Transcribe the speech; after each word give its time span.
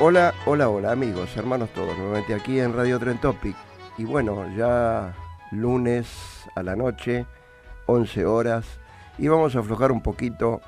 Hola, 0.00 0.32
hola, 0.46 0.68
hola 0.68 0.92
amigos, 0.92 1.36
hermanos 1.36 1.70
todos, 1.70 1.98
nuevamente 1.98 2.32
aquí 2.32 2.60
en 2.60 2.72
Radio 2.72 3.00
Tren 3.00 3.18
Topic. 3.18 3.56
Y 3.96 4.04
bueno, 4.04 4.48
ya 4.56 5.12
lunes 5.50 6.08
a 6.54 6.62
la 6.62 6.76
noche, 6.76 7.26
11 7.86 8.24
horas, 8.24 8.64
y 9.18 9.26
vamos 9.26 9.56
a 9.56 9.58
aflojar 9.58 9.90
un 9.90 10.00
poquito, 10.00 10.60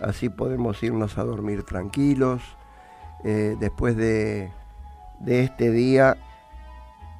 así 0.00 0.28
podemos 0.28 0.82
irnos 0.82 1.16
a 1.16 1.24
dormir 1.24 1.62
tranquilos, 1.62 2.42
eh, 3.24 3.56
después 3.58 3.96
de, 3.96 4.52
de 5.20 5.44
este 5.44 5.70
día 5.70 6.18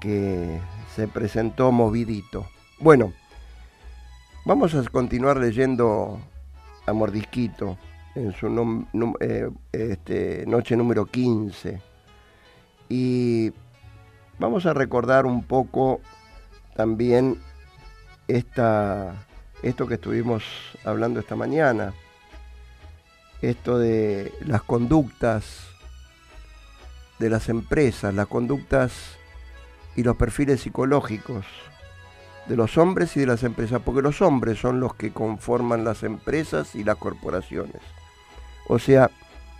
que 0.01 0.61
se 0.95 1.09
presentó 1.09 1.73
movidito. 1.73 2.47
Bueno, 2.79 3.15
vamos 4.45 4.75
a 4.75 4.83
continuar 4.91 5.39
leyendo 5.39 6.21
a 6.85 6.93
Mordisquito 6.93 7.79
en 8.15 8.33
su 8.33 8.87
eh, 9.21 9.51
este, 9.73 10.45
noche 10.47 10.77
número 10.77 11.07
15. 11.07 11.81
Y 12.89 13.53
vamos 14.39 14.67
a 14.67 14.75
recordar 14.75 15.27
un 15.27 15.43
poco 15.43 16.01
también 16.77 17.39
esta, 18.29 19.27
esto 19.63 19.87
que 19.87 19.95
estuvimos 19.95 20.45
hablando 20.85 21.21
esta 21.21 21.37
mañana, 21.37 21.95
esto 23.43 23.79
de 23.79 24.33
las 24.47 24.63
conductas 24.63 25.69
de 27.19 27.31
las 27.31 27.49
empresas, 27.49 28.13
las 28.15 28.27
conductas 28.27 29.17
y 29.97 30.03
los 30.03 30.17
perfiles 30.17 30.63
psicológicos 30.63 31.47
de 32.47 32.57
los 32.57 32.77
hombres 32.77 33.17
y 33.17 33.21
de 33.21 33.27
las 33.27 33.43
empresas, 33.45 33.81
porque 33.85 34.03
los 34.03 34.21
hombres 34.21 34.59
son 34.59 34.81
los 34.81 34.95
que 34.95 35.13
conforman 35.13 35.85
las 35.85 36.03
empresas 36.03 36.75
y 36.75 36.85
las 36.85 36.97
corporaciones. 36.97 37.81
O 38.69 38.79
sea, 38.79 39.11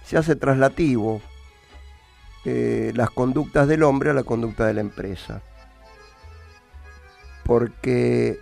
se 0.05 0.17
hace 0.17 0.37
traslativo 0.37 1.21
eh, 2.45 2.93
las 2.95 3.11
conductas 3.11 3.69
del 3.69 3.83
hombre 3.83 4.11
a 4.11 4.15
la 4.15 4.23
conducta 4.23 4.67
de 4.67 4.75
la 4.75 4.81
empresa. 4.81 5.43
Porque 7.45 8.39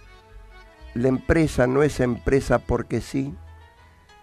la 0.94 1.08
empresa 1.08 1.66
no 1.66 1.82
es 1.82 2.00
empresa 2.00 2.58
porque 2.58 3.00
sí, 3.00 3.34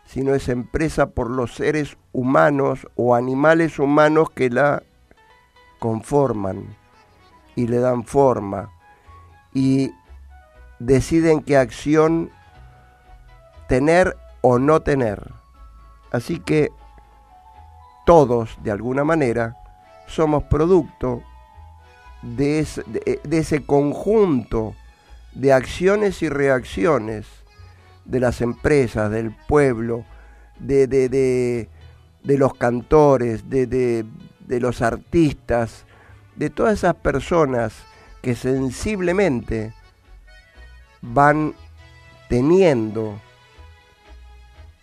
sino 0.06 0.34
es 0.34 0.50
empresa 0.50 1.12
por 1.12 1.30
los 1.30 1.56
seres 1.56 1.98
humanos 2.12 2.88
o 2.96 3.16
animales 3.16 3.80
humanos 3.80 4.30
que 4.32 4.50
la 4.50 4.84
conforman 5.80 6.76
y 7.56 7.68
le 7.68 7.80
dan 7.80 8.04
forma 8.04 8.70
y 9.54 9.92
deciden 10.80 11.42
qué 11.42 11.58
acción 11.58 12.32
tener 13.68 14.18
o 14.42 14.60
no 14.60 14.82
tener. 14.82 15.39
Así 16.12 16.40
que 16.40 16.72
todos, 18.06 18.58
de 18.64 18.72
alguna 18.72 19.04
manera, 19.04 19.56
somos 20.08 20.44
producto 20.44 21.22
de 22.22 22.60
ese, 22.60 23.66
conjunto 23.66 24.76
de 25.34 25.54
acciones 25.54 26.22
y 26.22 26.30
reacciones 26.30 27.28
de 28.06 28.20
las 28.20 28.42
empresas, 28.42 29.12
del 29.12 29.32
pueblo, 29.48 30.06
de, 30.60 30.88
de, 30.88 31.68
los 32.24 32.54
cantores, 32.56 33.50
de, 33.50 34.06
los 34.48 34.82
artistas, 34.82 35.86
de 36.36 36.50
todas 36.50 36.80
esas 36.80 36.96
personas 36.96 37.74
que 38.22 38.36
sensiblemente 38.36 39.74
van 41.02 41.54
teniendo 42.28 43.22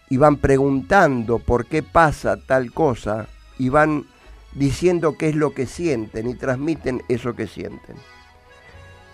y 0.09 0.17
van 0.17 0.37
preguntando 0.37 1.39
por 1.39 1.67
qué 1.67 1.83
pasa 1.83 2.37
tal 2.37 2.73
cosa 2.73 3.27
y 3.59 3.69
van 3.69 4.07
diciendo 4.55 5.17
qué 5.19 5.31
es 5.31 5.35
lo 5.35 5.53
que 5.53 5.67
sienten 5.67 6.29
y 6.29 6.35
transmiten 6.35 7.03
eso 7.09 7.35
que 7.35 7.47
sienten. 7.47 7.97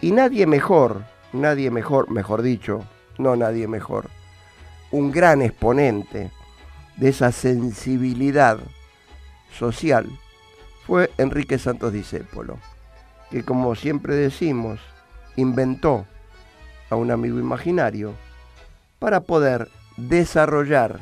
Y 0.01 0.13
nadie 0.13 0.47
mejor, 0.47 1.05
nadie 1.33 1.71
mejor, 1.71 2.11
mejor 2.11 2.43
dicho, 2.43 2.85
no 3.19 3.37
nadie 3.37 3.69
mejor, 3.69 4.11
un 4.91 5.11
gran 5.11 5.43
exponente 5.43 6.31
de 6.97 7.09
esa 7.09 7.33
sensibilidad 7.33 8.59
social 9.59 10.07
fue 10.87 11.11
Enrique 11.19 11.59
Santos 11.59 11.93
Discépolo, 11.93 12.59
que 13.31 13.45
como 13.45 13.75
siempre 13.75 14.15
decimos, 14.15 14.81
inventó 15.37 16.07
a 16.91 16.97
un 16.97 17.11
amigo 17.11 17.39
imaginario 17.39 18.13
para 18.99 19.21
poder 19.21 19.69
desarrollar 20.09 21.01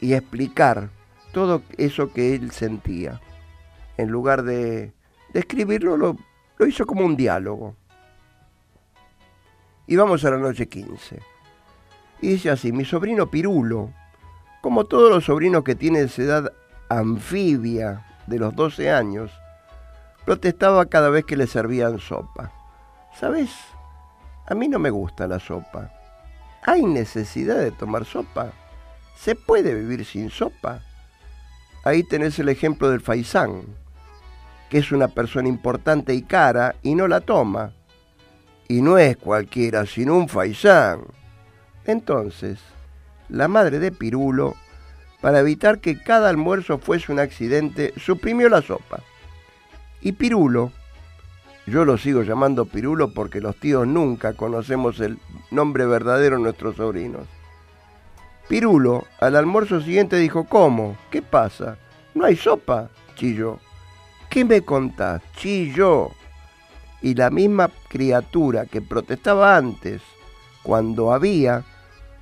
y 0.00 0.14
explicar 0.14 0.90
todo 1.32 1.62
eso 1.76 2.12
que 2.12 2.34
él 2.34 2.50
sentía. 2.50 3.20
En 3.96 4.08
lugar 4.08 4.42
de, 4.42 4.92
escribirlo, 5.34 5.96
lo, 5.96 6.16
lo 6.58 6.66
hizo 6.66 6.86
como 6.86 7.04
un 7.04 7.16
diálogo. 7.16 7.76
Y 9.86 9.96
vamos 9.96 10.24
a 10.24 10.30
la 10.30 10.38
noche 10.38 10.68
15. 10.68 11.20
Y 12.22 12.28
dice 12.28 12.50
así, 12.50 12.72
mi 12.72 12.84
sobrino 12.84 13.30
Pirulo, 13.30 13.90
como 14.60 14.84
todos 14.84 15.10
los 15.10 15.24
sobrinos 15.24 15.64
que 15.64 15.74
tienen 15.74 16.04
esa 16.04 16.22
edad 16.22 16.52
anfibia 16.88 18.06
de 18.26 18.38
los 18.38 18.54
12 18.54 18.90
años, 18.90 19.32
protestaba 20.24 20.86
cada 20.86 21.10
vez 21.10 21.24
que 21.24 21.36
le 21.36 21.46
servían 21.46 21.98
sopa. 21.98 22.52
¿Sabes? 23.14 23.50
A 24.46 24.54
mí 24.54 24.68
no 24.68 24.78
me 24.78 24.90
gusta 24.90 25.26
la 25.26 25.38
sopa. 25.38 25.90
¿Hay 26.62 26.82
necesidad 26.82 27.58
de 27.58 27.70
tomar 27.70 28.04
sopa? 28.04 28.52
¿Se 29.16 29.34
puede 29.34 29.74
vivir 29.74 30.04
sin 30.04 30.30
sopa? 30.30 30.82
Ahí 31.84 32.02
tenés 32.02 32.38
el 32.38 32.50
ejemplo 32.50 32.90
del 32.90 33.00
faisán, 33.00 33.62
que 34.68 34.78
es 34.78 34.92
una 34.92 35.08
persona 35.08 35.48
importante 35.48 36.14
y 36.14 36.22
cara 36.22 36.76
y 36.82 36.94
no 36.94 37.08
la 37.08 37.20
toma. 37.20 37.72
Y 38.68 38.82
no 38.82 38.98
es 38.98 39.16
cualquiera, 39.16 39.86
sino 39.86 40.16
un 40.16 40.28
faisán. 40.28 41.00
Entonces, 41.86 42.58
la 43.30 43.48
madre 43.48 43.78
de 43.78 43.90
Pirulo, 43.90 44.54
para 45.22 45.40
evitar 45.40 45.80
que 45.80 46.00
cada 46.00 46.28
almuerzo 46.28 46.78
fuese 46.78 47.10
un 47.10 47.18
accidente, 47.18 47.94
suprimió 47.96 48.48
la 48.50 48.60
sopa. 48.60 49.00
Y 50.02 50.12
Pirulo, 50.12 50.72
yo 51.66 51.84
lo 51.84 51.98
sigo 51.98 52.22
llamando 52.22 52.64
Pirulo 52.64 53.12
porque 53.12 53.40
los 53.40 53.56
tíos 53.56 53.86
nunca 53.86 54.32
conocemos 54.34 55.00
el 55.00 55.18
nombre 55.50 55.86
verdadero 55.86 56.36
de 56.36 56.42
nuestros 56.42 56.76
sobrinos. 56.76 57.26
Pirulo 58.48 59.04
al 59.20 59.36
almuerzo 59.36 59.80
siguiente 59.80 60.16
dijo, 60.16 60.44
¿cómo? 60.44 60.96
¿Qué 61.10 61.22
pasa? 61.22 61.78
¿No 62.14 62.24
hay 62.24 62.34
sopa? 62.34 62.90
Chilló. 63.14 63.58
¿Qué 64.28 64.44
me 64.44 64.62
contás? 64.62 65.22
Chilló. 65.36 66.10
Y 67.02 67.14
la 67.14 67.30
misma 67.30 67.70
criatura 67.88 68.66
que 68.66 68.82
protestaba 68.82 69.56
antes, 69.56 70.02
cuando 70.62 71.12
había, 71.12 71.64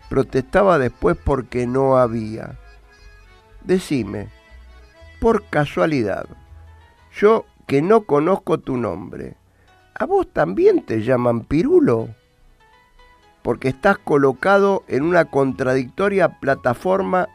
protestaba 0.08 0.78
después 0.78 1.16
porque 1.16 1.66
no 1.66 1.96
había. 1.96 2.58
Decime, 3.64 4.28
por 5.20 5.44
casualidad, 5.44 6.26
yo 7.18 7.44
que 7.68 7.82
no 7.82 8.04
conozco 8.04 8.56
tu 8.56 8.78
nombre, 8.78 9.36
a 9.94 10.06
vos 10.06 10.26
también 10.32 10.86
te 10.86 11.02
llaman 11.02 11.42
pirulo, 11.42 12.08
porque 13.42 13.68
estás 13.68 13.98
colocado 13.98 14.84
en 14.88 15.02
una 15.02 15.26
contradictoria 15.26 16.40
plataforma 16.40 17.28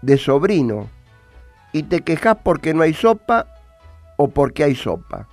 de 0.00 0.16
sobrino 0.16 0.88
y 1.70 1.82
te 1.82 2.00
quejas 2.00 2.38
porque 2.42 2.72
no 2.72 2.82
hay 2.82 2.94
sopa 2.94 3.46
o 4.16 4.28
porque 4.28 4.64
hay 4.64 4.74
sopa. 4.74 5.28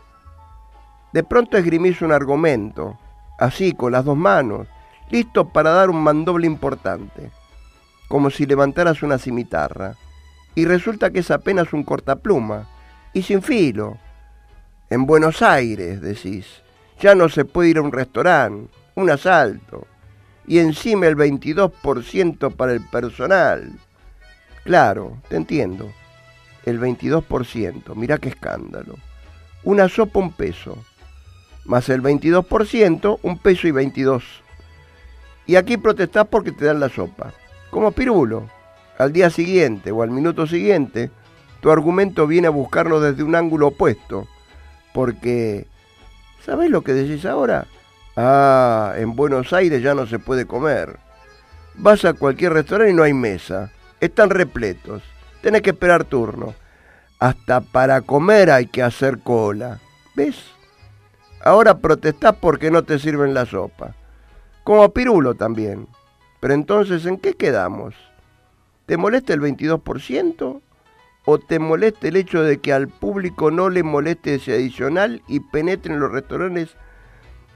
De 1.14 1.24
pronto 1.24 1.58
esgrimís 1.58 2.02
un 2.02 2.12
argumento, 2.12 3.00
así 3.40 3.72
con 3.72 3.94
las 3.94 4.04
dos 4.04 4.18
manos, 4.18 4.68
listo 5.10 5.48
para 5.48 5.70
dar 5.70 5.90
un 5.90 6.04
mandoble 6.04 6.46
importante, 6.46 7.32
como 8.10 8.30
si 8.30 8.46
levantaras 8.46 9.02
una 9.02 9.18
cimitarra, 9.18 9.96
y 10.56 10.66
resulta 10.66 11.10
que 11.10 11.20
es 11.20 11.32
apenas 11.32 11.72
un 11.72 11.84
cortapluma, 11.84 12.68
y 13.14 13.22
sin 13.24 13.42
filo. 13.42 13.98
En 14.92 15.06
Buenos 15.06 15.44
Aires, 15.44 16.02
decís, 16.02 16.48
ya 17.00 17.14
no 17.14 17.30
se 17.30 17.46
puede 17.46 17.70
ir 17.70 17.78
a 17.78 17.82
un 17.84 17.92
restaurante, 17.92 18.74
un 18.96 19.12
asalto, 19.12 19.86
y 20.48 20.58
encima 20.58 21.06
el 21.06 21.16
22% 21.16 22.56
para 22.56 22.74
el 22.74 22.82
personal. 22.82 23.72
Claro, 24.64 25.18
te 25.30 25.36
entiendo. 25.36 25.92
El 26.66 26.80
22%, 26.80 27.96
mirá 27.96 28.18
qué 28.18 28.30
escándalo. 28.30 28.96
Una 29.64 29.88
sopa 29.90 30.20
un 30.20 30.32
peso, 30.32 30.76
más 31.66 31.88
el 31.90 32.02
22%, 32.02 33.20
un 33.22 33.38
peso 33.38 33.68
y 33.68 33.72
22. 33.72 34.24
Y 35.46 35.56
aquí 35.56 35.78
protestás 35.78 36.28
porque 36.28 36.52
te 36.52 36.66
dan 36.66 36.80
la 36.80 36.90
sopa. 36.90 37.32
Como 37.70 37.92
pirulo. 37.92 38.50
Al 38.98 39.14
día 39.14 39.30
siguiente 39.30 39.92
o 39.92 40.02
al 40.02 40.10
minuto 40.10 40.48
siguiente, 40.48 41.12
tu 41.62 41.70
argumento 41.70 42.26
viene 42.26 42.48
a 42.48 42.52
buscarnos 42.52 43.04
desde 43.04 43.22
un 43.22 43.36
ángulo 43.36 43.68
opuesto. 43.68 44.28
Porque, 44.94 45.68
¿sabés 46.46 46.70
lo 46.70 46.82
que 46.82 46.94
decís 46.94 47.26
ahora? 47.26 47.68
Ah, 48.16 48.94
en 48.98 49.16
Buenos 49.16 49.54
Aires 49.54 49.82
ya 49.82 49.94
no 49.94 50.06
se 50.08 50.20
puede 50.20 50.46
comer. 50.46 50.98
Vas 51.76 52.04
a 52.06 52.14
cualquier 52.14 52.54
restaurante 52.54 52.92
y 52.92 52.96
no 52.96 53.04
hay 53.04 53.14
mesa. 53.14 53.72
Están 54.00 54.30
repletos. 54.30 55.04
Tenés 55.42 55.62
que 55.62 55.70
esperar 55.70 56.04
turno. 56.04 56.54
Hasta 57.20 57.62
para 57.62 58.02
comer 58.02 58.52
hay 58.52 58.66
que 58.66 58.84
hacer 58.84 59.20
cola. 59.20 59.80
¿Ves? 60.16 60.36
Ahora 61.42 61.78
protestás 61.78 62.36
porque 62.36 62.72
no 62.72 62.84
te 62.84 63.00
sirven 63.00 63.34
la 63.34 63.46
sopa. 63.46 63.96
Como 64.64 64.94
Pirulo 64.94 65.36
también. 65.36 65.88
Pero 66.40 66.54
entonces, 66.54 67.06
¿en 67.06 67.18
qué 67.18 67.34
quedamos? 67.34 67.96
¿Te 68.86 68.98
molesta 68.98 69.34
el 69.34 69.42
22%? 69.42 70.62
¿O 71.32 71.38
te 71.38 71.60
molesta 71.60 72.08
el 72.08 72.16
hecho 72.16 72.42
de 72.42 72.60
que 72.60 72.74
al 72.74 72.88
público 72.88 73.52
no 73.52 73.70
le 73.70 73.84
moleste 73.84 74.34
ese 74.34 74.52
adicional 74.56 75.22
y 75.28 75.42
penetre 75.42 75.94
en 75.94 76.00
los 76.00 76.12
restaurantes 76.12 76.76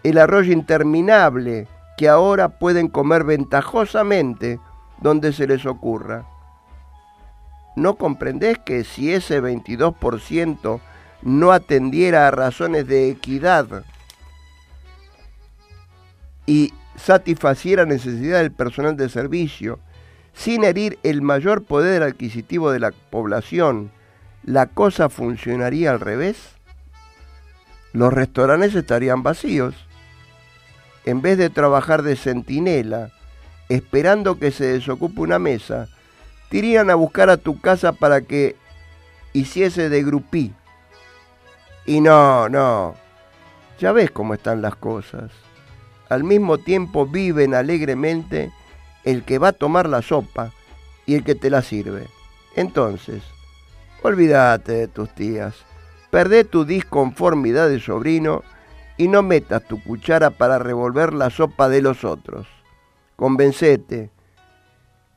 el 0.04 0.20
arroyo 0.20 0.54
interminable 0.54 1.68
que 1.98 2.08
ahora 2.08 2.60
pueden 2.60 2.88
comer 2.88 3.24
ventajosamente 3.24 4.60
donde 5.02 5.34
se 5.34 5.48
les 5.48 5.66
ocurra? 5.66 6.28
¿No 7.76 7.96
comprendés 7.96 8.60
que 8.60 8.84
si 8.84 9.12
ese 9.12 9.42
22% 9.42 10.80
no 11.24 11.52
atendiera 11.52 12.28
a 12.28 12.32
razones 12.32 12.86
de 12.86 13.10
equidad 13.10 13.86
y 16.46 16.76
satisfaciera 16.96 17.86
necesidad 17.86 18.38
del 18.38 18.52
personal 18.52 18.96
de 18.96 19.10
servicio, 19.10 19.80
sin 20.34 20.64
herir 20.64 21.00
el 21.04 21.22
mayor 21.22 21.64
poder 21.64 22.04
adquisitivo 22.04 22.72
de 22.72 22.80
la 22.80 22.92
población, 22.92 23.92
la 24.44 24.68
cosa 24.68 25.10
funcionaría 25.10 25.92
al 25.92 26.00
revés? 26.00 26.38
Los 27.94 28.12
restaurantes 28.12 28.76
estarían 28.76 29.24
vacíos. 29.24 29.76
En 31.06 31.22
vez 31.22 31.38
de 31.38 31.50
trabajar 31.50 32.02
de 32.02 32.16
centinela, 32.16 33.12
esperando 33.70 34.40
que 34.40 34.52
se 34.52 34.66
desocupe 34.66 35.22
una 35.22 35.40
mesa, 35.40 35.88
te 36.50 36.58
irían 36.58 36.90
a 36.90 36.96
buscar 36.96 37.30
a 37.30 37.38
tu 37.38 37.60
casa 37.60 37.94
para 37.94 38.22
que 38.22 38.56
hiciese 39.34 39.90
de 39.90 40.04
grupí 40.04 40.54
y 41.86 42.00
no, 42.00 42.48
no. 42.48 42.96
Ya 43.80 43.92
ves 43.92 44.12
cómo 44.12 44.34
están 44.34 44.62
las 44.62 44.76
cosas. 44.76 45.32
Al 46.10 46.24
mismo 46.24 46.58
tiempo 46.58 47.06
viven 47.06 47.54
alegremente 47.54 48.52
el 49.04 49.24
que 49.24 49.38
va 49.38 49.50
a 49.50 49.54
tomar 49.54 49.88
la 49.88 50.02
sopa 50.02 50.52
y 51.06 51.16
el 51.16 51.24
que 51.24 51.36
te 51.36 51.50
la 51.50 51.62
sirve. 51.62 52.08
Entonces, 52.56 53.24
olvídate 54.02 54.74
de 54.74 54.88
tus 54.88 55.10
tías. 55.14 55.56
Perdé 56.12 56.44
tu 56.44 56.66
disconformidad 56.66 57.70
de 57.70 57.80
sobrino 57.80 58.44
y 58.98 59.08
no 59.08 59.24
metas 59.24 59.64
tu 59.68 59.84
cuchara 59.84 60.30
para 60.30 60.60
revolver 60.60 61.14
la 61.14 61.30
sopa 61.30 61.70
de 61.70 61.82
los 61.82 62.04
otros. 62.04 62.48
Convencete. 63.16 64.12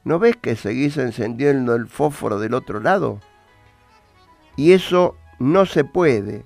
¿No 0.04 0.18
ves 0.18 0.36
que 0.36 0.56
seguís 0.56 0.96
encendiendo 0.96 1.74
el 1.74 1.86
fósforo 1.86 2.38
del 2.38 2.54
otro 2.54 2.80
lado? 2.80 3.20
Y 4.56 4.72
eso 4.72 5.16
no 5.38 5.66
se 5.66 5.84
puede 5.84 6.44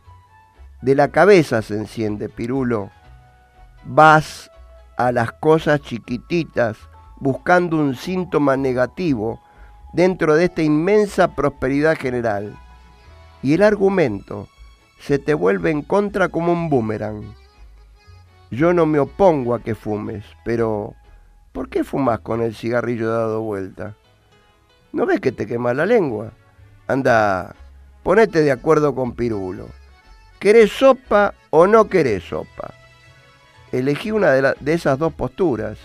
de 0.83 0.95
la 0.95 1.09
cabeza 1.09 1.61
se 1.61 1.75
enciende, 1.75 2.29
Pirulo. 2.29 2.91
Vas 3.85 4.51
a 4.97 5.13
las 5.13 5.33
cosas 5.33 5.81
chiquititas 5.83 6.79
buscando 7.21 7.77
un 7.77 7.95
síntoma 7.95 8.57
negativo 8.57 9.41
dentro 9.93 10.35
de 10.35 10.47
esta 10.47 10.63
inmensa 10.63 11.35
prosperidad 11.35 11.97
general. 11.97 12.57
Y 13.43 13.55
el 13.55 13.63
argumento 13.63 14.49
se 14.99 15.19
te 15.19 15.35
vuelve 15.35 15.71
en 15.71 15.83
contra 15.83 16.29
como 16.29 16.53
un 16.53 16.69
boomerang. 16.69 17.35
Yo 18.51 18.73
no 18.73 18.85
me 18.85 18.99
opongo 18.99 19.55
a 19.55 19.63
que 19.63 19.75
fumes, 19.75 20.25
pero 20.45 20.95
¿por 21.53 21.69
qué 21.69 21.85
fumas 21.85 22.21
con 22.21 22.43
el 22.43 22.55
cigarrillo 22.55 23.11
dado 23.11 23.43
vuelta? 23.43 23.95
¿No 24.93 25.07
ves 25.07 25.21
que 25.21 25.31
te 25.31 25.47
quema 25.47 25.73
la 25.73 25.87
lengua? 25.87 26.33
Anda, 26.89 27.55
ponete 28.03 28.43
de 28.43 28.51
acuerdo 28.51 28.95
con 28.95 29.13
Pirulo. 29.13 29.69
¿Querés 30.41 30.73
sopa 30.73 31.35
o 31.51 31.67
no 31.67 31.89
querés 31.89 32.25
sopa? 32.25 32.75
Elegí 33.71 34.11
una 34.11 34.33
de, 34.33 34.55
de, 34.59 34.73
esas 34.73 34.99
dos 34.99 35.13
posturas 35.13 35.79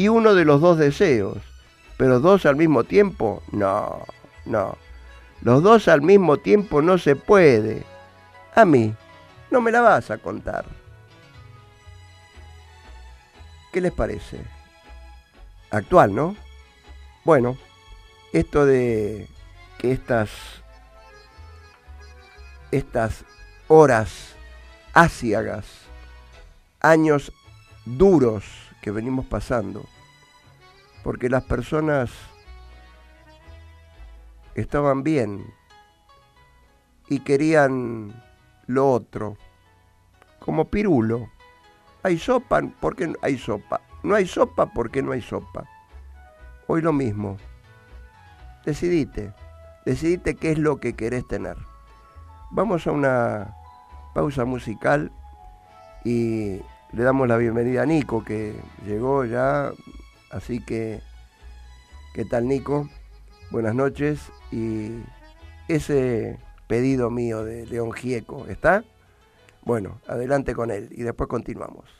y 0.00 0.08
uno 0.08 0.34
de 0.34 0.46
los 0.46 0.62
dos 0.62 0.78
deseos, 0.78 1.36
pero 1.98 2.20
dos 2.20 2.46
al 2.46 2.56
mismo 2.56 2.84
tiempo, 2.84 3.42
no, 3.52 4.06
no. 4.46 4.78
Los 5.42 5.62
dos 5.62 5.88
al 5.88 6.00
mismo 6.00 6.38
tiempo 6.38 6.80
no 6.80 6.96
se 6.96 7.16
puede. 7.16 7.84
A 8.54 8.64
mí, 8.64 8.94
no 9.50 9.60
me 9.60 9.70
la 9.70 9.82
vas 9.82 10.10
a 10.10 10.16
contar. 10.16 10.64
¿Qué 13.74 13.82
les 13.82 13.92
parece? 13.92 14.40
Actual, 15.70 16.14
¿no? 16.14 16.34
Bueno, 17.22 17.58
esto 18.32 18.64
de 18.64 19.28
que 19.76 19.92
estas 19.92 20.30
estas 22.70 23.26
horas 23.68 24.34
áciagas, 24.94 25.66
años 26.80 27.34
duros 27.84 28.69
que 28.80 28.90
venimos 28.90 29.26
pasando, 29.26 29.84
porque 31.02 31.28
las 31.28 31.44
personas 31.44 32.10
estaban 34.54 35.02
bien 35.02 35.44
y 37.08 37.20
querían 37.20 38.22
lo 38.66 38.90
otro, 38.90 39.36
como 40.38 40.66
pirulo. 40.66 41.28
Hay 42.02 42.18
sopa, 42.18 42.62
porque 42.80 43.12
hay 43.22 43.36
sopa? 43.36 43.80
No 44.02 44.14
hay 44.14 44.26
sopa 44.26 44.66
porque 44.66 45.02
no 45.02 45.12
hay 45.12 45.20
sopa. 45.20 45.64
Hoy 46.66 46.80
lo 46.80 46.92
mismo. 46.92 47.36
Decidite, 48.64 49.32
decidite 49.84 50.36
qué 50.36 50.52
es 50.52 50.58
lo 50.58 50.78
que 50.78 50.94
querés 50.94 51.26
tener. 51.26 51.56
Vamos 52.52 52.86
a 52.86 52.92
una 52.92 53.54
pausa 54.14 54.44
musical 54.44 55.10
y 56.04 56.60
le 56.92 57.04
damos 57.04 57.28
la 57.28 57.36
bienvenida 57.36 57.82
a 57.82 57.86
Nico 57.86 58.24
que 58.24 58.54
llegó 58.84 59.24
ya, 59.24 59.72
así 60.30 60.60
que, 60.64 61.00
¿qué 62.14 62.24
tal 62.24 62.48
Nico? 62.48 62.88
Buenas 63.50 63.74
noches 63.74 64.20
y 64.50 64.98
ese 65.68 66.38
pedido 66.66 67.10
mío 67.10 67.44
de 67.44 67.66
León 67.66 67.92
Gieco, 67.92 68.46
¿está? 68.46 68.84
Bueno, 69.62 70.00
adelante 70.08 70.54
con 70.54 70.70
él 70.70 70.88
y 70.90 71.02
después 71.02 71.28
continuamos. 71.28 71.99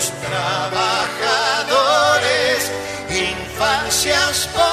pueblos 0.00 0.12
trabajadores, 0.22 2.72
infancias 3.10 4.48
pobres, 4.54 4.69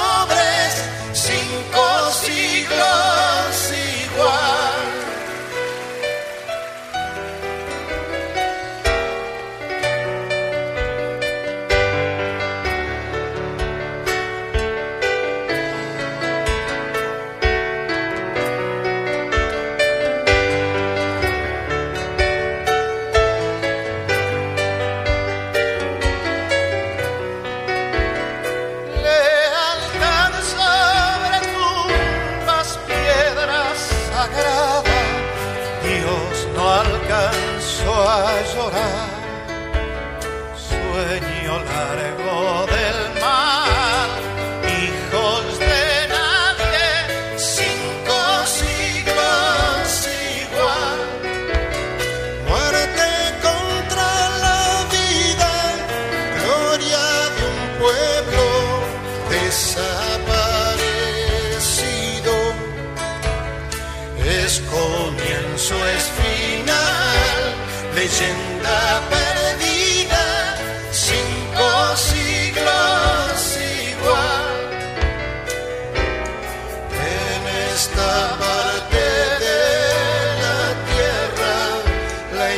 no 36.54 36.64
alcanzo 36.70 37.92
a 38.08 38.42
llorar, 38.52 39.08
sueño 40.56 41.54
largo. 41.64 42.27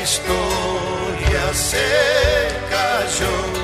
historia 0.02 1.52
se 1.52 2.48
cayó. 2.70 3.59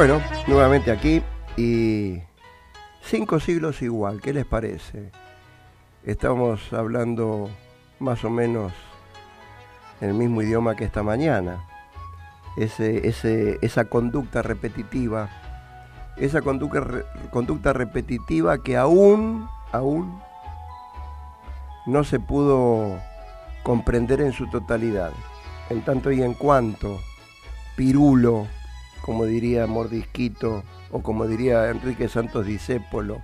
Bueno, 0.00 0.22
nuevamente 0.46 0.90
aquí 0.90 1.20
y 1.58 2.22
cinco 3.02 3.38
siglos 3.38 3.82
igual, 3.82 4.22
¿qué 4.22 4.32
les 4.32 4.46
parece? 4.46 5.10
Estamos 6.06 6.72
hablando 6.72 7.50
más 7.98 8.24
o 8.24 8.30
menos 8.30 8.72
en 10.00 10.08
el 10.08 10.14
mismo 10.14 10.40
idioma 10.40 10.74
que 10.74 10.84
esta 10.84 11.02
mañana. 11.02 11.66
Ese, 12.56 13.58
esa 13.60 13.84
conducta 13.84 14.40
repetitiva, 14.40 15.28
esa 16.16 16.40
conducta, 16.40 16.80
conducta 17.30 17.74
repetitiva 17.74 18.62
que 18.62 18.78
aún, 18.78 19.50
aún 19.70 20.18
no 21.84 22.04
se 22.04 22.20
pudo 22.20 22.98
comprender 23.62 24.22
en 24.22 24.32
su 24.32 24.48
totalidad. 24.48 25.12
En 25.68 25.82
tanto 25.82 26.10
y 26.10 26.22
en 26.22 26.32
cuanto 26.32 26.98
Pirulo, 27.76 28.46
como 29.02 29.24
diría 29.24 29.66
Mordisquito 29.66 30.62
o 30.90 31.02
como 31.02 31.26
diría 31.26 31.68
Enrique 31.70 32.08
Santos 32.08 32.46
Discépolo, 32.46 33.22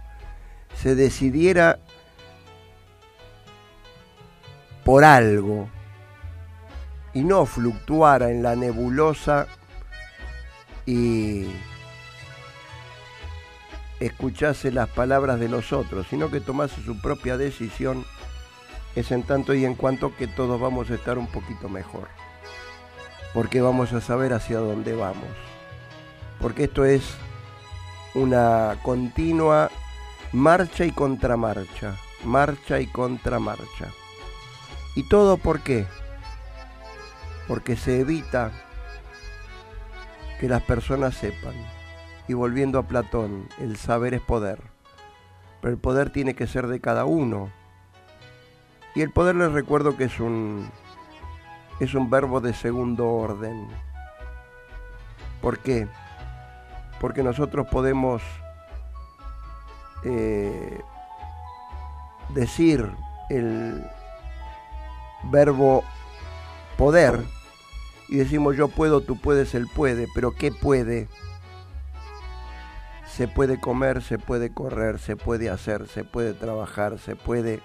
se 0.75 0.95
decidiera 0.95 1.79
por 4.85 5.05
algo 5.05 5.69
y 7.13 7.23
no 7.23 7.47
fluctuara 7.47 8.31
en 8.31 8.43
la 8.43 8.57
nebulosa 8.57 9.47
y 10.85 11.47
escuchase 14.01 14.71
las 14.71 14.89
palabras 14.91 15.41
de 15.41 15.49
los 15.49 15.73
otros, 15.73 16.07
sino 16.09 16.31
que 16.31 16.41
tomase 16.41 16.83
su 16.83 17.01
propia 17.01 17.37
decisión, 17.37 18.05
es 18.95 19.11
en 19.11 19.23
tanto 19.23 19.55
y 19.55 19.65
en 19.65 19.75
cuanto 19.75 20.15
que 20.15 20.27
todos 20.27 20.61
vamos 20.61 20.91
a 20.91 20.95
estar 20.95 21.19
un 21.19 21.27
poquito 21.27 21.69
mejor, 21.69 22.09
porque 23.35 23.61
vamos 23.61 23.93
a 23.93 24.01
saber 24.01 24.33
hacia 24.33 24.59
dónde 24.59 24.95
vamos 24.95 25.56
porque 26.41 26.65
esto 26.65 26.85
es 26.85 27.17
una 28.15 28.79
continua 28.83 29.71
marcha 30.33 30.85
y 30.85 30.91
contramarcha, 30.91 31.97
marcha 32.25 32.81
y 32.81 32.87
contramarcha. 32.87 33.89
¿Y 34.95 35.09
todo 35.09 35.37
por 35.37 35.61
qué? 35.61 35.87
Porque 37.49 37.77
se 37.77 38.01
evita 38.01 38.51
que 40.41 40.49
las 40.49 40.63
personas 40.63 41.15
sepan. 41.15 41.55
Y 42.29 42.35
volviendo 42.35 42.79
a 42.79 42.87
Platón, 42.87 43.49
el 43.59 43.77
saber 43.77 44.15
es 44.15 44.21
poder. 44.21 44.61
Pero 45.61 45.73
el 45.73 45.79
poder 45.79 46.11
tiene 46.11 46.35
que 46.35 46.47
ser 46.47 46.67
de 46.67 46.81
cada 46.81 47.05
uno. 47.05 47.51
Y 48.95 49.03
el 49.03 49.13
poder 49.13 49.37
les 49.37 49.53
recuerdo 49.53 49.97
que 49.97 50.05
es 50.05 50.19
un 50.19 50.69
es 51.79 51.95
un 51.95 52.09
verbo 52.09 52.41
de 52.41 52.55
segundo 52.55 53.07
orden. 53.09 53.69
¿Por 55.43 55.59
qué? 55.59 55.87
Porque 57.01 57.23
nosotros 57.23 57.67
podemos 57.69 58.23
eh, 60.05 60.81
decir 62.35 62.91
el 63.29 63.85
verbo 65.25 65.85
poder 66.77 67.21
y 68.09 68.17
decimos 68.17 68.57
yo 68.57 68.69
puedo, 68.69 69.01
tú 69.01 69.17
puedes, 69.21 69.55
él 69.55 69.67
puede, 69.75 70.07
pero 70.15 70.33
¿qué 70.33 70.53
puede? 70.53 71.09
Se 73.07 73.27
puede 73.27 73.59
comer, 73.59 74.03
se 74.03 74.19
puede 74.19 74.53
correr, 74.53 74.99
se 74.99 75.17
puede 75.17 75.51
hacer, 75.51 75.89
se 75.89 76.05
puede 76.05 76.35
trabajar, 76.35 76.99
se 76.99 77.17
puede 77.17 77.63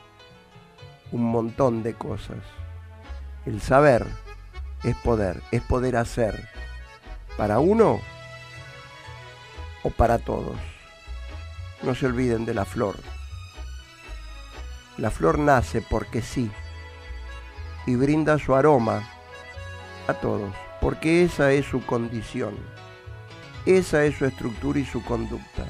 un 1.12 1.24
montón 1.24 1.84
de 1.84 1.94
cosas. 1.94 2.38
El 3.46 3.62
saber 3.62 4.06
es 4.84 4.96
poder, 4.98 5.42
es 5.52 5.62
poder 5.62 5.98
hacer 5.98 6.48
para 7.38 7.60
uno 7.60 8.00
o 9.84 9.90
para 9.90 10.20
todos. 10.20 10.58
No 11.84 11.96
se 11.96 12.06
olviden 12.06 12.46
de 12.46 12.54
la 12.54 12.66
flor. 12.66 12.96
La 14.98 15.10
flor 15.10 15.40
nace 15.40 15.82
porque 15.82 16.22
sí 16.22 16.52
y 17.86 17.96
brinda 17.96 18.38
su 18.38 18.56
aroma 18.56 19.04
a 20.08 20.14
todos, 20.14 20.54
porque 20.80 21.24
esa 21.24 21.52
es 21.52 21.66
su 21.66 21.86
condición, 21.86 22.56
esa 23.66 24.04
es 24.06 24.18
su 24.18 24.26
estructura 24.26 24.80
y 24.80 24.86
su 24.86 25.04
conducta. 25.04 25.66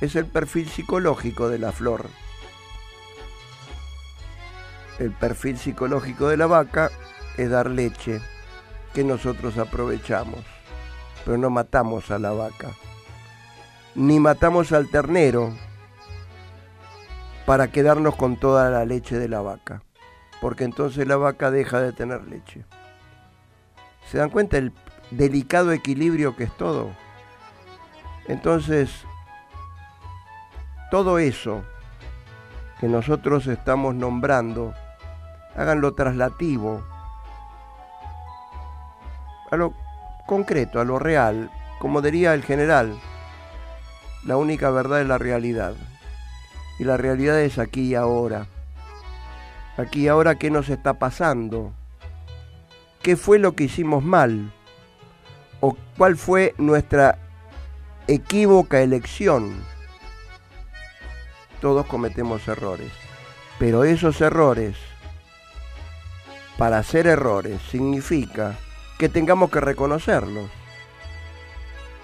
Es 0.00 0.16
el 0.16 0.26
perfil 0.26 0.68
psicológico 0.68 1.48
de 1.48 1.58
la 1.58 1.72
flor. 1.72 2.08
El 4.98 5.12
perfil 5.12 5.58
psicológico 5.58 6.28
de 6.28 6.36
la 6.36 6.46
vaca 6.46 6.90
es 7.36 7.50
dar 7.50 7.70
leche 7.70 8.20
que 8.92 9.02
nosotros 9.02 9.58
aprovechamos, 9.58 10.44
pero 11.24 11.38
no 11.38 11.50
matamos 11.50 12.10
a 12.10 12.18
la 12.18 12.32
vaca, 12.32 12.70
ni 13.94 14.20
matamos 14.20 14.72
al 14.72 14.88
ternero 14.88 15.52
para 17.46 17.68
quedarnos 17.68 18.16
con 18.16 18.36
toda 18.36 18.70
la 18.70 18.84
leche 18.84 19.18
de 19.18 19.28
la 19.28 19.40
vaca, 19.40 19.82
porque 20.40 20.64
entonces 20.64 21.06
la 21.06 21.16
vaca 21.16 21.50
deja 21.50 21.80
de 21.80 21.92
tener 21.92 22.22
leche. 22.24 22.64
¿Se 24.10 24.18
dan 24.18 24.30
cuenta 24.30 24.58
el 24.58 24.72
delicado 25.10 25.72
equilibrio 25.72 26.36
que 26.36 26.44
es 26.44 26.56
todo? 26.56 26.90
Entonces, 28.26 28.90
todo 30.90 31.18
eso 31.18 31.62
que 32.80 32.88
nosotros 32.88 33.46
estamos 33.46 33.94
nombrando, 33.94 34.74
háganlo 35.56 35.94
traslativo 35.94 36.82
a 39.50 39.56
lo 39.56 39.83
concreto, 40.26 40.80
a 40.80 40.84
lo 40.84 40.98
real, 40.98 41.50
como 41.78 42.02
diría 42.02 42.34
el 42.34 42.42
general, 42.42 42.98
la 44.24 44.36
única 44.36 44.70
verdad 44.70 45.02
es 45.02 45.06
la 45.06 45.18
realidad. 45.18 45.74
Y 46.78 46.84
la 46.84 46.96
realidad 46.96 47.40
es 47.40 47.58
aquí 47.58 47.88
y 47.88 47.94
ahora. 47.94 48.46
Aquí 49.76 50.02
y 50.02 50.08
ahora, 50.08 50.36
¿qué 50.36 50.50
nos 50.50 50.68
está 50.68 50.94
pasando? 50.94 51.72
¿Qué 53.02 53.16
fue 53.16 53.38
lo 53.38 53.54
que 53.54 53.64
hicimos 53.64 54.02
mal? 54.02 54.52
¿O 55.60 55.76
cuál 55.96 56.16
fue 56.16 56.54
nuestra 56.58 57.18
equívoca 58.06 58.80
elección? 58.80 59.62
Todos 61.60 61.86
cometemos 61.86 62.48
errores. 62.48 62.92
Pero 63.58 63.84
esos 63.84 64.20
errores, 64.20 64.76
para 66.56 66.82
ser 66.82 67.06
errores, 67.06 67.60
significa 67.70 68.56
que 68.98 69.08
tengamos 69.08 69.50
que 69.50 69.60
reconocerlos. 69.60 70.50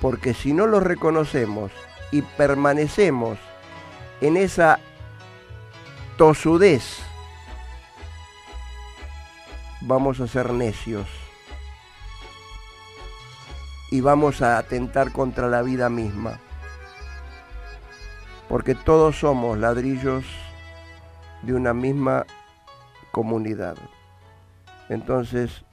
Porque 0.00 0.34
si 0.34 0.52
no 0.52 0.66
los 0.66 0.82
reconocemos 0.82 1.70
y 2.10 2.22
permanecemos 2.22 3.38
en 4.20 4.36
esa 4.36 4.80
tosudez, 6.16 6.98
vamos 9.82 10.20
a 10.20 10.26
ser 10.26 10.52
necios 10.52 11.06
y 13.90 14.00
vamos 14.00 14.40
a 14.40 14.58
atentar 14.58 15.12
contra 15.12 15.48
la 15.48 15.62
vida 15.62 15.88
misma. 15.88 16.38
Porque 18.48 18.74
todos 18.74 19.18
somos 19.18 19.58
ladrillos 19.58 20.24
de 21.42 21.54
una 21.54 21.72
misma 21.72 22.26
comunidad. 23.12 23.76
Entonces, 24.88 25.64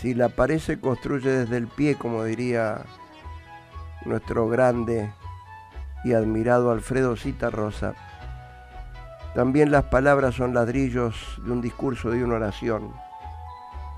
si 0.00 0.14
la 0.14 0.28
pared 0.28 0.58
se 0.58 0.80
construye 0.80 1.30
desde 1.30 1.56
el 1.56 1.68
pie, 1.68 1.96
como 1.96 2.24
diría 2.24 2.82
nuestro 4.04 4.48
grande 4.48 5.12
y 6.04 6.12
admirado 6.12 6.70
Alfredo 6.70 7.16
Cita 7.16 7.50
Rosa. 7.50 7.94
También 9.34 9.70
las 9.70 9.84
palabras 9.84 10.34
son 10.34 10.54
ladrillos 10.54 11.40
de 11.44 11.52
un 11.52 11.60
discurso, 11.60 12.10
de 12.10 12.22
una 12.22 12.36
oración. 12.36 12.92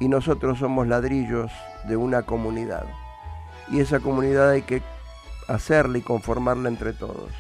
Y 0.01 0.09
nosotros 0.09 0.59
somos 0.59 0.87
ladrillos 0.87 1.51
de 1.89 1.97
una 1.97 2.23
comunidad. 2.23 2.85
Y 3.69 3.81
esa 3.81 4.01
comunidad 4.01 4.51
hay 4.51 4.63
que 4.63 4.83
hacerla 5.49 5.99
y 5.99 6.03
conformarla 6.03 6.69
entre 6.69 6.93
todos. 6.93 7.31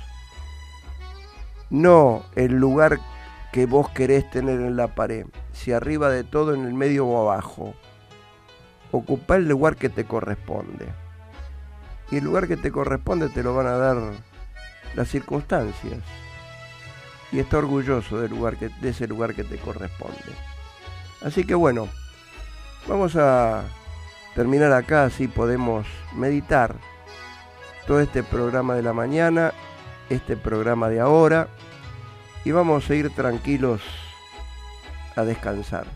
No 1.70 2.22
el 2.34 2.52
lugar 2.56 2.98
que 3.52 3.66
vos 3.66 3.88
querés 3.90 4.28
tener 4.30 4.60
en 4.60 4.76
la 4.76 4.88
pared, 4.88 5.26
si 5.52 5.72
arriba 5.72 6.10
de 6.10 6.24
todo, 6.24 6.54
en 6.54 6.66
el 6.66 6.74
medio 6.74 7.06
o 7.06 7.30
abajo. 7.30 7.74
Ocupa 8.92 9.36
el 9.36 9.48
lugar 9.48 9.76
que 9.76 9.88
te 9.88 10.04
corresponde. 10.04 10.86
Y 12.10 12.18
el 12.18 12.24
lugar 12.24 12.46
que 12.46 12.56
te 12.56 12.70
corresponde 12.70 13.28
te 13.28 13.42
lo 13.42 13.54
van 13.54 13.66
a 13.66 13.76
dar 13.76 13.96
las 14.94 15.08
circunstancias 15.08 16.00
y 17.32 17.40
está 17.40 17.58
orgulloso 17.58 18.20
del 18.20 18.30
lugar 18.30 18.56
que, 18.56 18.68
de 18.80 18.90
ese 18.90 19.06
lugar 19.06 19.34
que 19.34 19.44
te 19.44 19.58
corresponde. 19.58 20.16
Así 21.22 21.44
que 21.44 21.54
bueno, 21.54 21.88
vamos 22.86 23.16
a 23.16 23.64
terminar 24.34 24.72
acá, 24.72 25.04
así 25.04 25.28
podemos 25.28 25.86
meditar 26.14 26.74
todo 27.86 28.00
este 28.00 28.22
programa 28.22 28.74
de 28.74 28.82
la 28.82 28.92
mañana, 28.92 29.52
este 30.08 30.36
programa 30.36 30.88
de 30.88 31.00
ahora, 31.00 31.48
y 32.44 32.52
vamos 32.52 32.88
a 32.88 32.94
ir 32.94 33.10
tranquilos 33.10 33.82
a 35.16 35.24
descansar. 35.24 35.86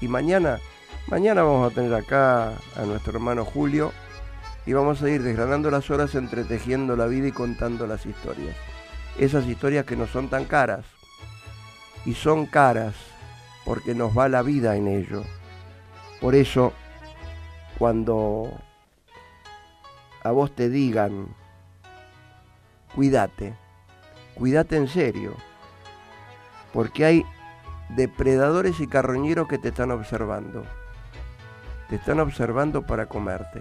Y 0.00 0.08
mañana, 0.08 0.58
mañana 1.08 1.42
vamos 1.42 1.70
a 1.70 1.74
tener 1.74 1.94
acá 1.94 2.52
a 2.76 2.82
nuestro 2.86 3.12
hermano 3.12 3.44
Julio 3.44 3.92
y 4.64 4.72
vamos 4.72 5.02
a 5.02 5.10
ir 5.10 5.22
desgranando 5.22 5.70
las 5.70 5.90
horas, 5.90 6.14
entretejiendo 6.14 6.96
la 6.96 7.06
vida 7.06 7.28
y 7.28 7.32
contando 7.32 7.86
las 7.86 8.06
historias. 8.06 8.56
Esas 9.18 9.46
historias 9.46 9.84
que 9.84 9.96
no 9.96 10.06
son 10.06 10.28
tan 10.28 10.44
caras. 10.44 10.84
Y 12.04 12.14
son 12.14 12.46
caras 12.46 12.94
porque 13.64 13.94
nos 13.94 14.16
va 14.16 14.28
la 14.28 14.42
vida 14.42 14.76
en 14.76 14.88
ello. 14.88 15.22
Por 16.20 16.34
eso, 16.34 16.72
cuando 17.78 18.50
a 20.22 20.30
vos 20.30 20.54
te 20.54 20.68
digan, 20.68 21.28
cuídate, 22.94 23.54
cuídate 24.34 24.76
en 24.76 24.88
serio, 24.88 25.34
porque 26.72 27.04
hay 27.04 27.26
depredadores 27.90 28.80
y 28.80 28.86
carroñeros 28.86 29.48
que 29.48 29.58
te 29.58 29.68
están 29.68 29.90
observando. 29.90 30.64
Te 31.92 31.96
están 31.96 32.20
observando 32.20 32.86
para 32.86 33.04
comerte. 33.04 33.60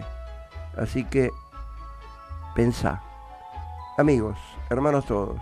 Así 0.77 1.03
que 1.03 1.31
pensá. 2.55 3.03
Amigos, 3.97 4.37
hermanos 4.69 5.05
todos, 5.05 5.41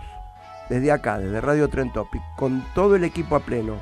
desde 0.68 0.90
acá, 0.90 1.20
desde 1.20 1.40
Radio 1.40 1.68
Tren 1.68 1.92
Topic, 1.92 2.20
con 2.36 2.64
todo 2.74 2.96
el 2.96 3.04
equipo 3.04 3.36
a 3.36 3.40
pleno, 3.46 3.76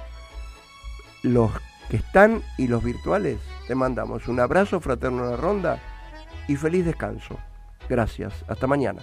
los 1.22 1.50
que 1.88 1.96
están 1.96 2.42
y 2.58 2.66
los 2.68 2.84
virtuales, 2.84 3.40
te 3.66 3.74
mandamos 3.74 4.28
un 4.28 4.40
abrazo 4.40 4.78
fraterno 4.78 5.24
a 5.24 5.30
la 5.30 5.36
ronda 5.38 5.78
y 6.46 6.56
feliz 6.56 6.84
descanso. 6.84 7.38
Gracias, 7.88 8.44
hasta 8.46 8.66
mañana. 8.66 9.00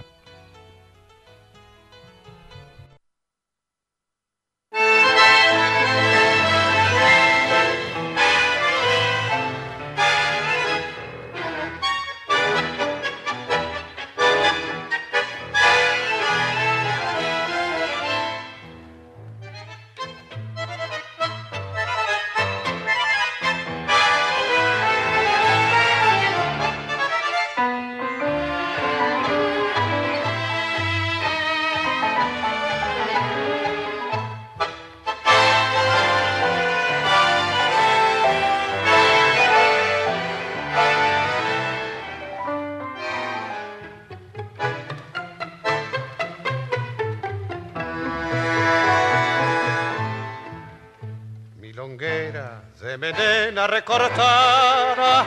De 52.96 53.14
melena 53.14 53.68
recortada 53.68 55.26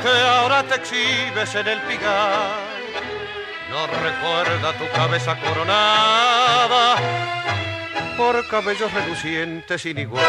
que 0.00 0.08
ahora 0.08 0.62
te 0.62 0.76
exhibes 0.76 1.54
en 1.54 1.66
el 1.66 1.80
pigar. 1.82 2.60
No 3.70 3.86
recuerda 3.86 4.72
tu 4.74 4.88
cabeza 4.94 5.36
coronada 5.40 6.96
por 8.16 8.46
cabellos 8.46 8.92
relucientes 8.92 9.82
sin 9.82 9.98
igual. 9.98 10.24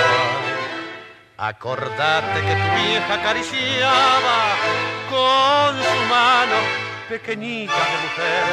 Acordate 1.38 2.42
que 2.42 2.56
tu 2.56 2.72
vieja 2.82 3.14
acariciaba 3.14 4.56
con 5.10 5.84
su 5.84 6.06
mano 6.10 6.56
pequeñita 7.10 7.74
de 7.74 7.98
mujer 8.04 8.44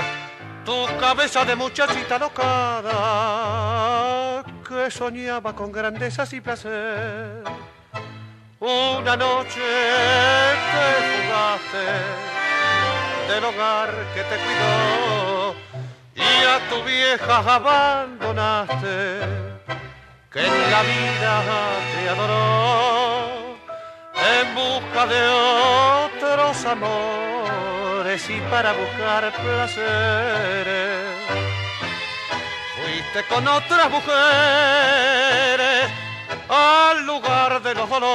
tu 0.65 0.87
cabeza 0.99 1.45
de 1.45 1.57
muchachita 1.57 2.19
locada 2.19 2.91
que 4.69 4.91
soñaba 4.91 5.55
con 5.55 5.73
grandezas 5.73 6.33
y 6.35 6.41
placer. 6.41 7.70
Una 8.63 9.17
noche 9.17 9.65
te 10.73 10.87
fugaste 11.09 11.87
del 13.33 13.43
hogar 13.45 13.89
que 14.15 14.23
te 14.23 14.37
cuidó 14.37 15.55
y 16.15 16.45
a 16.45 16.61
tu 16.69 16.83
vieja 16.85 17.39
abandonaste 17.55 19.21
que 20.31 20.45
en 20.45 20.71
la 20.71 20.83
vida 20.83 21.43
te 21.95 22.09
adoró 22.11 23.57
en 24.29 24.55
busca 24.55 25.07
de 25.07 25.27
otros 26.21 26.67
amores 26.67 28.29
y 28.29 28.41
para 28.51 28.75
buscar 28.75 29.33
placeres. 29.43 31.17
Fuiste 32.77 33.25
con 33.27 33.49
otras 33.49 33.91
mujeres 33.91 34.21
al 36.51 37.07
lugar 37.07 37.63
de 37.63 37.75
los 37.75 37.89
dolores. 37.89 38.11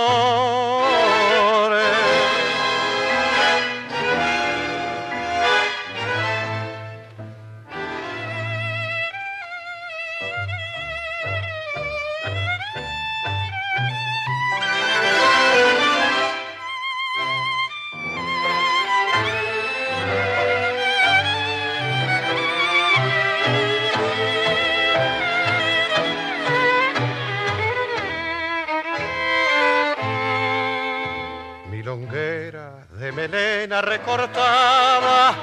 Recortada 33.81 35.33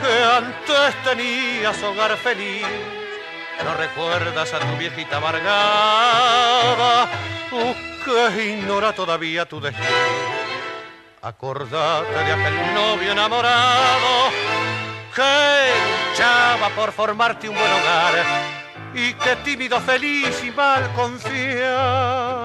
que 0.00 0.24
antes 0.24 0.94
tenías 1.04 1.82
hogar 1.82 2.16
feliz. 2.16 2.66
No 3.64 3.74
recuerdas 3.74 4.54
a 4.54 4.60
tu 4.60 4.76
viejita 4.76 5.16
amargada 5.16 7.08
uh, 7.50 7.74
que 8.04 8.52
ignora 8.52 8.92
todavía 8.92 9.46
tu 9.46 9.60
destino. 9.60 9.88
Acordate 11.22 12.12
de 12.12 12.32
aquel 12.32 12.74
novio 12.74 13.12
enamorado 13.12 14.30
que 15.14 15.72
luchaba 16.10 16.68
por 16.76 16.92
formarte 16.92 17.48
un 17.48 17.56
buen 17.56 17.72
hogar 17.72 18.14
y 18.94 19.12
que 19.14 19.36
tímido, 19.36 19.80
feliz 19.80 20.44
y 20.44 20.50
mal 20.52 20.92
confiado 20.94 22.38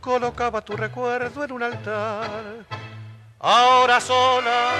colocaba 0.00 0.62
tu 0.62 0.76
recuerdo 0.76 1.44
en 1.44 1.52
un 1.52 1.62
altar. 1.62 2.64
Ahora 3.42 3.98
sola, 4.02 4.72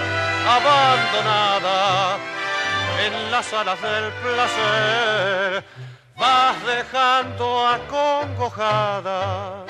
abandonada 0.46 2.18
en 3.06 3.30
las 3.30 3.50
alas 3.54 3.80
del 3.80 4.12
placer, 4.12 5.64
vas 6.14 6.56
dejando 6.66 7.66
acongojada 7.66 9.64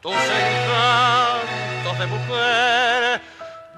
tus 0.00 0.14
encantos 0.14 1.98
de 1.98 2.06
mujer, 2.06 3.20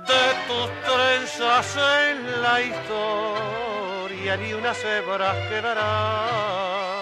de 0.06 0.34
tus 0.46 0.70
trenzas 0.86 1.76
en 1.76 2.40
la 2.40 2.60
historia, 2.60 4.36
ni 4.36 4.52
una 4.52 4.72
cebra 4.72 5.34
quedará 5.48 6.94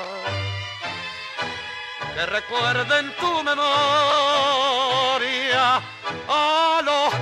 que 2.14 2.26
recuerden 2.26 3.12
tu 3.16 3.42
memoria 3.44 3.62
a 6.28 6.80
los. 6.82 7.21